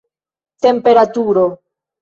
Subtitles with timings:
[0.63, 1.45] temperaturo